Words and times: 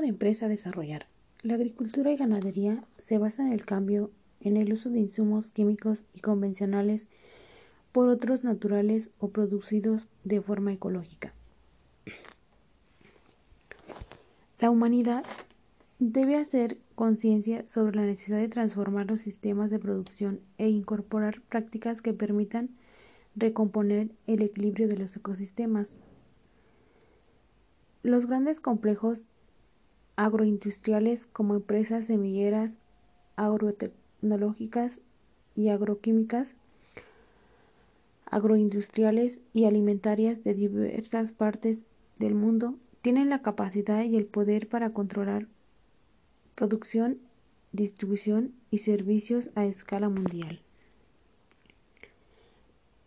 de 0.00 0.08
empresa 0.08 0.48
desarrollar. 0.48 1.06
La 1.42 1.54
agricultura 1.54 2.10
y 2.10 2.16
ganadería 2.16 2.84
se 2.98 3.18
basa 3.18 3.46
en 3.46 3.52
el 3.52 3.64
cambio 3.64 4.10
en 4.40 4.56
el 4.56 4.72
uso 4.72 4.90
de 4.90 4.98
insumos 4.98 5.52
químicos 5.52 6.04
y 6.12 6.20
convencionales 6.20 7.08
por 7.92 8.08
otros 8.08 8.44
naturales 8.44 9.10
o 9.18 9.28
producidos 9.28 10.08
de 10.24 10.40
forma 10.40 10.72
ecológica. 10.72 11.32
La 14.60 14.70
humanidad 14.70 15.24
debe 15.98 16.36
hacer 16.36 16.78
conciencia 16.94 17.66
sobre 17.66 17.96
la 17.96 18.02
necesidad 18.02 18.38
de 18.38 18.48
transformar 18.48 19.06
los 19.06 19.20
sistemas 19.20 19.70
de 19.70 19.78
producción 19.78 20.40
e 20.58 20.68
incorporar 20.68 21.40
prácticas 21.42 22.02
que 22.02 22.12
permitan 22.12 22.70
recomponer 23.36 24.10
el 24.26 24.42
equilibrio 24.42 24.88
de 24.88 24.98
los 24.98 25.16
ecosistemas. 25.16 25.96
Los 28.02 28.26
grandes 28.26 28.60
complejos 28.60 29.24
agroindustriales 30.16 31.26
como 31.26 31.54
empresas 31.54 32.06
semilleras, 32.06 32.78
agrotecnológicas 33.36 35.00
y 35.56 35.68
agroquímicas, 35.68 36.54
agroindustriales 38.26 39.40
y 39.52 39.64
alimentarias 39.64 40.42
de 40.44 40.54
diversas 40.54 41.32
partes 41.32 41.84
del 42.18 42.34
mundo 42.34 42.74
tienen 43.02 43.28
la 43.28 43.42
capacidad 43.42 44.02
y 44.02 44.16
el 44.16 44.26
poder 44.26 44.68
para 44.68 44.90
controlar 44.90 45.46
producción, 46.54 47.18
distribución 47.72 48.52
y 48.70 48.78
servicios 48.78 49.50
a 49.54 49.66
escala 49.66 50.08
mundial. 50.08 50.60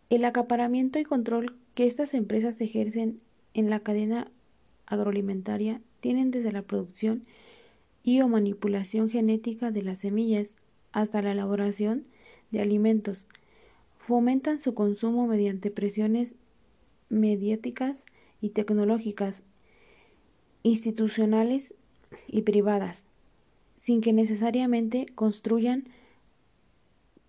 El 0.09 0.23
acaparamiento 0.23 0.99
y 0.99 1.03
control 1.03 1.57
que 1.73 1.87
estas 1.87 2.13
empresas 2.13 2.61
ejercen 2.61 3.19
en 3.53 3.69
la 3.69 3.79
cadena 3.79 4.31
agroalimentaria 4.85 5.81
tienen 5.99 6.31
desde 6.31 6.51
la 6.51 6.61
producción 6.61 7.23
y 8.03 8.21
o 8.21 8.27
manipulación 8.27 9.09
genética 9.09 9.71
de 9.71 9.81
las 9.81 9.99
semillas 9.99 10.55
hasta 10.91 11.21
la 11.21 11.31
elaboración 11.31 12.05
de 12.51 12.61
alimentos. 12.61 13.25
Fomentan 13.97 14.59
su 14.59 14.73
consumo 14.73 15.27
mediante 15.27 15.71
presiones 15.71 16.35
mediáticas 17.09 18.05
y 18.41 18.49
tecnológicas, 18.49 19.43
institucionales 20.63 21.73
y 22.27 22.43
privadas, 22.43 23.05
sin 23.79 24.01
que 24.01 24.13
necesariamente 24.13 25.07
construyan 25.15 25.85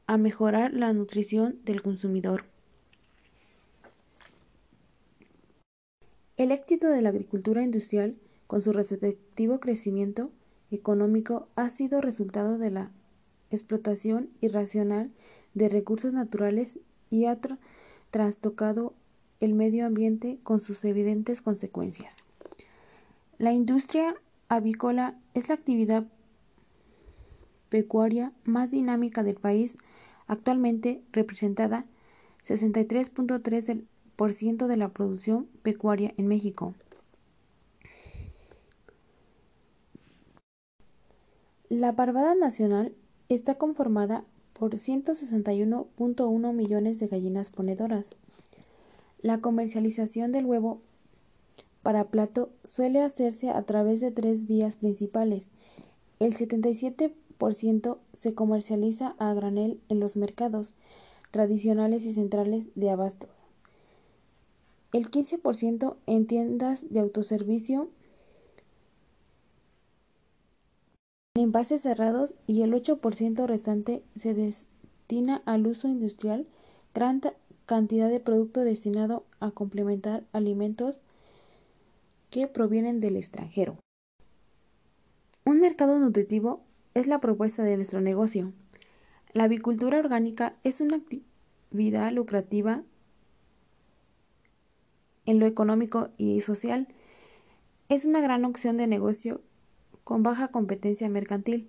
a 0.07 0.17
mejorar 0.17 0.73
la 0.73 0.93
nutrición 0.93 1.59
del 1.65 1.83
consumidor. 1.83 2.45
El 6.37 6.53
éxito 6.53 6.89
de 6.89 7.03
la 7.03 7.09
agricultura 7.09 7.63
industrial, 7.63 8.17
con 8.49 8.63
su 8.63 8.73
respectivo 8.73 9.61
crecimiento 9.61 10.33
económico, 10.73 11.47
ha 11.55 11.71
sido 11.71 12.01
resultado 12.01 12.59
de 12.59 12.71
la 12.71 12.91
explotación 13.51 14.31
irracional 14.41 15.11
de 15.55 15.69
recursos 15.69 16.13
naturales 16.13 16.81
y 17.11 17.27
ha 17.27 17.39
trastocado 18.11 18.95
el 19.41 19.55
medio 19.55 19.87
ambiente 19.87 20.39
con 20.43 20.61
sus 20.61 20.85
evidentes 20.85 21.43
consecuencias. 21.43 22.17
La 23.39 23.53
industria 23.53 24.17
avícola 24.49 25.15
es 25.35 25.49
la 25.49 25.55
actividad 25.55 26.05
pecuaria 27.69 28.33
más 28.45 28.71
dinámica 28.71 29.23
del 29.23 29.37
país, 29.37 29.79
actualmente 30.27 31.03
representada 31.13 31.85
63.3 32.45 33.85
del 34.17 34.69
de 34.69 34.77
la 34.77 34.89
producción 34.89 35.47
pecuaria 35.63 36.15
en 36.17 36.29
México. 36.29 36.75
La 41.69 41.95
parvada 41.95 42.35
nacional 42.35 42.93
está 43.29 43.57
conformada 43.57 44.25
por 44.53 44.75
161.1 44.75 46.53
millones 46.53 46.99
de 46.99 47.07
gallinas 47.07 47.51
ponedoras. 47.51 48.17
La 49.21 49.41
comercialización 49.41 50.33
del 50.33 50.47
huevo 50.47 50.81
para 51.83 52.05
plato 52.05 52.51
suele 52.65 53.03
hacerse 53.03 53.51
a 53.51 53.63
través 53.63 54.01
de 54.01 54.11
tres 54.11 54.47
vías 54.47 54.77
principales. 54.77 55.51
El 56.19 56.35
77% 56.35 57.99
se 58.13 58.35
comercializa 58.35 59.15
a 59.19 59.35
granel 59.35 59.81
en 59.89 60.01
los 60.01 60.17
mercados 60.17 60.75
tradicionales 61.31 62.05
y 62.05 62.13
centrales 62.13 62.69
de 62.75 62.91
abasto 62.91 63.29
el 64.93 65.11
15% 65.11 65.97
en 66.07 66.27
tiendas 66.27 66.87
de 66.91 67.01
autoservicio, 67.01 67.89
en 71.39 71.45
envases 71.45 71.83
cerrados 71.83 72.35
y 72.49 72.63
el 72.63 72.73
8% 72.73 73.47
restante 73.47 74.03
se 74.17 74.35
destina 74.35 75.41
al 75.47 75.69
uso 75.69 75.87
industrial, 75.87 76.49
gran 76.95 77.23
cantidad 77.65 78.09
de 78.09 78.19
producto 78.19 78.65
destinado 78.65 79.25
a 79.39 79.53
complementar 79.53 80.25
alimentos 80.33 81.01
que 82.31 82.49
provienen 82.49 82.99
del 82.99 83.17
extranjero. 83.17 83.79
Un 85.45 85.61
mercado 85.61 86.01
nutritivo 86.01 86.61
es 86.95 87.07
la 87.07 87.21
propuesta 87.21 87.63
de 87.63 87.77
nuestro 87.77 88.01
negocio. 88.01 88.53
La 89.33 89.45
avicultura 89.45 90.01
orgánica 90.01 90.57
es 90.65 90.81
una 90.81 90.97
actividad 90.97 92.11
lucrativa 92.11 92.83
en 95.25 95.39
lo 95.39 95.47
económico 95.47 96.09
y 96.17 96.41
social, 96.41 96.89
es 97.89 98.05
una 98.05 98.21
gran 98.21 98.45
opción 98.45 98.77
de 98.77 98.89
negocio 98.89 99.41
con 100.09 100.23
baja 100.23 100.49
competencia 100.49 101.07
mercantil. 101.11 101.69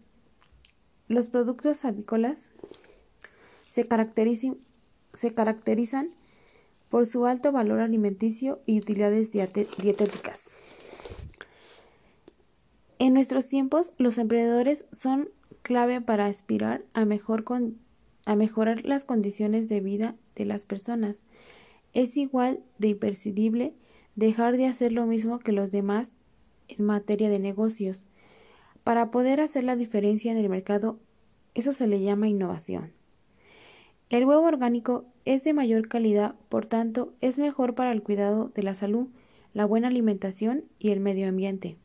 Los 1.09 1.27
productos 1.27 1.83
avícolas 1.83 2.49
se, 3.69 3.85
caracterizan 3.85 4.55
por 6.87 7.05
su 7.05 7.25
alto 7.25 7.51
valor 7.51 7.81
alimenticio 7.81 8.61
y 8.65 8.79
utilidades 8.79 9.33
dietéticas. 9.33 10.41
En 12.97 13.13
nuestros 13.13 13.49
tiempos, 13.49 13.91
los 13.97 14.17
emprendedores 14.17 14.85
son 14.93 15.27
clave 15.61 15.99
para 15.99 16.27
aspirar 16.27 16.85
a, 16.93 17.01
a 17.01 18.35
mejorar 18.35 18.85
las 18.85 19.03
condiciones 19.03 19.67
de 19.67 19.81
vida 19.81 20.15
de 20.37 20.45
las 20.45 20.63
personas 20.63 21.23
es 21.91 22.15
igual 22.15 22.61
de 22.77 22.87
imprescindible 22.87 23.73
dejar 24.15 24.55
de 24.55 24.67
hacer 24.67 24.93
lo 24.93 25.05
mismo 25.05 25.39
que 25.39 25.51
los 25.51 25.71
demás 25.71 26.13
en 26.69 26.85
materia 26.85 27.29
de 27.29 27.39
negocios. 27.39 28.05
Para 28.83 29.11
poder 29.11 29.41
hacer 29.41 29.63
la 29.63 29.75
diferencia 29.75 30.31
en 30.31 30.37
el 30.37 30.49
mercado, 30.49 30.97
eso 31.53 31.73
se 31.73 31.87
le 31.87 32.01
llama 32.01 32.27
innovación. 32.27 32.91
El 34.09 34.25
huevo 34.25 34.43
orgánico 34.43 35.05
es 35.25 35.43
de 35.43 35.53
mayor 35.53 35.87
calidad, 35.87 36.35
por 36.49 36.65
tanto, 36.65 37.13
es 37.21 37.37
mejor 37.37 37.75
para 37.75 37.91
el 37.91 38.01
cuidado 38.01 38.49
de 38.55 38.63
la 38.63 38.73
salud, 38.73 39.07
la 39.53 39.65
buena 39.65 39.87
alimentación 39.87 40.63
y 40.79 40.89
el 40.89 40.99
medio 40.99 41.27
ambiente. 41.27 41.77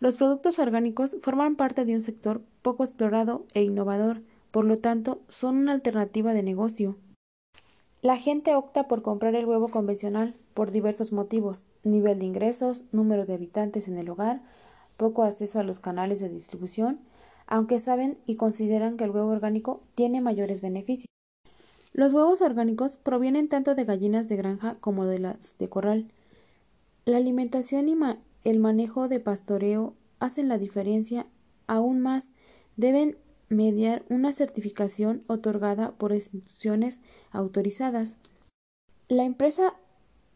Los 0.00 0.16
productos 0.16 0.58
orgánicos 0.58 1.16
forman 1.22 1.56
parte 1.56 1.86
de 1.86 1.94
un 1.94 2.02
sector 2.02 2.42
poco 2.60 2.84
explorado 2.84 3.46
e 3.54 3.62
innovador, 3.62 4.20
por 4.50 4.66
lo 4.66 4.76
tanto, 4.76 5.22
son 5.28 5.56
una 5.56 5.72
alternativa 5.72 6.34
de 6.34 6.42
negocio. 6.42 6.96
La 8.02 8.18
gente 8.18 8.54
opta 8.54 8.86
por 8.86 9.00
comprar 9.00 9.34
el 9.34 9.46
huevo 9.46 9.68
convencional 9.68 10.34
por 10.52 10.70
diversos 10.70 11.12
motivos, 11.12 11.64
nivel 11.84 12.18
de 12.18 12.26
ingresos, 12.26 12.84
número 12.92 13.24
de 13.24 13.32
habitantes 13.32 13.88
en 13.88 13.96
el 13.96 14.10
hogar, 14.10 14.42
poco 14.96 15.24
acceso 15.24 15.58
a 15.58 15.64
los 15.64 15.80
canales 15.80 16.20
de 16.20 16.28
distribución, 16.28 17.00
aunque 17.46 17.78
saben 17.78 18.18
y 18.26 18.36
consideran 18.36 18.96
que 18.96 19.04
el 19.04 19.10
huevo 19.10 19.28
orgánico 19.28 19.82
tiene 19.94 20.20
mayores 20.20 20.60
beneficios. 20.62 21.08
Los 21.92 22.12
huevos 22.12 22.40
orgánicos 22.40 22.96
provienen 22.96 23.48
tanto 23.48 23.74
de 23.74 23.84
gallinas 23.84 24.28
de 24.28 24.36
granja 24.36 24.76
como 24.80 25.06
de 25.06 25.20
las 25.20 25.56
de 25.58 25.68
corral. 25.68 26.10
La 27.04 27.18
alimentación 27.18 27.88
y 27.88 27.96
el 28.44 28.58
manejo 28.58 29.08
de 29.08 29.20
pastoreo 29.20 29.94
hacen 30.18 30.48
la 30.48 30.58
diferencia 30.58 31.26
aún 31.66 32.00
más. 32.00 32.32
Deben 32.76 33.16
mediar 33.48 34.04
una 34.08 34.32
certificación 34.32 35.22
otorgada 35.26 35.92
por 35.92 36.12
instituciones 36.12 37.00
autorizadas. 37.30 38.16
La 39.08 39.24
empresa 39.24 39.74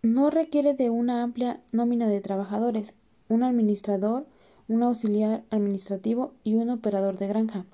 no 0.02 0.30
requiere 0.30 0.74
de 0.74 0.90
una 0.90 1.22
amplia 1.22 1.60
nómina 1.72 2.06
de 2.06 2.20
trabajadores, 2.20 2.94
un 3.28 3.42
administrador, 3.42 4.26
un 4.68 4.82
auxiliar 4.82 5.42
administrativo 5.50 6.34
y 6.44 6.54
un 6.54 6.70
operador 6.70 7.18
de 7.18 7.26
granja. 7.26 7.64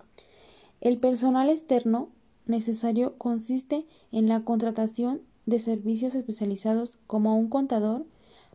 El 0.81 0.99
personal 0.99 1.51
externo 1.51 2.09
necesario 2.47 3.17
consiste 3.19 3.85
en 4.13 4.29
la 4.29 4.45
contratación 4.45 5.21
de 5.47 5.59
servicios 5.59 6.15
especializados 6.15 6.99
como 7.07 7.37
un 7.37 7.49
contador, 7.49 8.07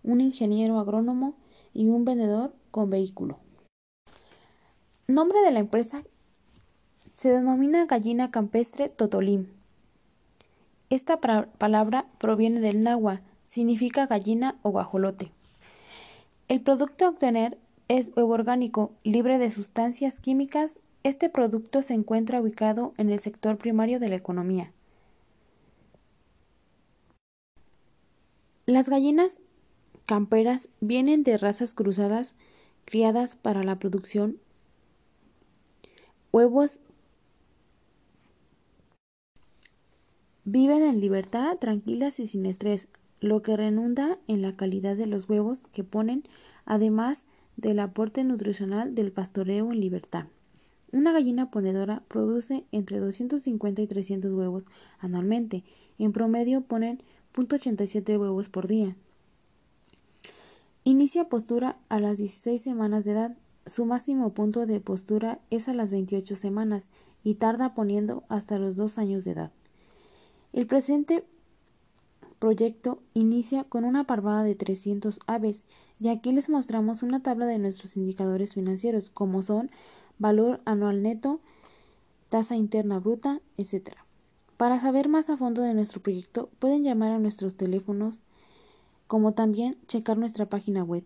un 0.03 0.21
ingeniero 0.21 0.79
agrónomo 0.79 1.35
y 1.73 1.87
un 1.87 2.05
vendedor 2.05 2.53
con 2.71 2.89
vehículo. 2.89 3.39
Nombre 5.07 5.41
de 5.41 5.51
la 5.51 5.59
empresa 5.59 6.03
se 7.13 7.29
denomina 7.29 7.85
gallina 7.85 8.31
campestre 8.31 8.89
totolim. 8.89 9.47
Esta 10.89 11.19
palabra 11.19 12.05
proviene 12.19 12.61
del 12.61 12.81
náhuatl, 12.81 13.21
significa 13.45 14.07
gallina 14.07 14.57
o 14.61 14.69
guajolote. 14.69 15.31
El 16.47 16.61
producto 16.61 17.05
a 17.05 17.09
obtener 17.09 17.57
es 17.89 18.15
huevo 18.15 18.33
orgánico, 18.33 18.93
libre 19.03 19.37
de 19.37 19.49
sustancias 19.49 20.21
químicas. 20.21 20.79
Este 21.03 21.29
producto 21.29 21.81
se 21.81 21.93
encuentra 21.93 22.39
ubicado 22.39 22.93
en 22.97 23.09
el 23.09 23.19
sector 23.19 23.57
primario 23.57 23.99
de 23.99 24.07
la 24.07 24.15
economía. 24.15 24.71
Las 28.65 28.87
gallinas 28.87 29.41
camperas 30.05 30.69
vienen 30.79 31.23
de 31.23 31.37
razas 31.37 31.73
cruzadas 31.73 32.35
criadas 32.85 33.35
para 33.35 33.63
la 33.63 33.77
producción 33.77 34.37
huevos 36.31 36.77
viven 40.43 40.83
en 40.83 40.99
libertad, 40.99 41.57
tranquilas 41.57 42.19
y 42.19 42.27
sin 42.27 42.45
estrés, 42.45 42.87
lo 43.19 43.41
que 43.41 43.57
redunda 43.57 44.17
en 44.27 44.41
la 44.41 44.55
calidad 44.55 44.95
de 44.95 45.07
los 45.07 45.29
huevos 45.29 45.59
que 45.73 45.83
ponen, 45.83 46.23
además 46.65 47.25
del 47.57 47.79
aporte 47.79 48.23
nutricional 48.23 48.95
del 48.95 49.11
pastoreo 49.11 49.71
en 49.71 49.79
libertad. 49.79 50.25
Una 50.91 51.11
gallina 51.11 51.51
ponedora 51.51 52.01
produce 52.07 52.65
entre 52.71 52.99
250 52.99 53.81
y 53.81 53.87
300 53.87 54.31
huevos 54.33 54.65
anualmente. 54.99 55.63
En 55.99 56.13
promedio 56.13 56.61
ponen 56.61 57.03
0.87 57.33 58.19
huevos 58.19 58.49
por 58.49 58.67
día. 58.67 58.95
Inicia 60.83 61.29
postura 61.29 61.77
a 61.89 61.99
las 61.99 62.17
16 62.17 62.61
semanas 62.61 63.05
de 63.05 63.11
edad. 63.11 63.37
Su 63.67 63.85
máximo 63.85 64.33
punto 64.33 64.65
de 64.65 64.79
postura 64.79 65.39
es 65.51 65.67
a 65.69 65.73
las 65.73 65.91
28 65.91 66.35
semanas 66.35 66.89
y 67.23 67.35
tarda 67.35 67.75
poniendo 67.75 68.23
hasta 68.29 68.57
los 68.57 68.75
2 68.75 68.97
años 68.97 69.23
de 69.25 69.31
edad. 69.31 69.51
El 70.53 70.65
presente 70.65 71.23
proyecto 72.39 73.03
inicia 73.13 73.65
con 73.65 73.83
una 73.83 74.05
parvada 74.05 74.43
de 74.43 74.55
300 74.55 75.19
aves 75.27 75.65
y 75.99 76.07
aquí 76.09 76.31
les 76.31 76.49
mostramos 76.49 77.03
una 77.03 77.21
tabla 77.21 77.45
de 77.45 77.59
nuestros 77.59 77.97
indicadores 77.97 78.53
financieros 78.53 79.09
como 79.09 79.43
son 79.43 79.69
valor 80.17 80.61
anual 80.65 81.03
neto, 81.03 81.39
tasa 82.29 82.55
interna 82.55 82.99
bruta, 82.99 83.41
etc. 83.57 83.97
Para 84.57 84.79
saber 84.79 85.09
más 85.09 85.29
a 85.29 85.37
fondo 85.37 85.61
de 85.61 85.73
nuestro 85.73 86.01
proyecto 86.01 86.49
pueden 86.59 86.83
llamar 86.83 87.11
a 87.11 87.19
nuestros 87.19 87.55
teléfonos 87.55 88.19
como 89.07 89.33
también 89.33 89.77
checar 89.87 90.17
nuestra 90.17 90.47
página 90.47 90.83
web. 90.83 91.03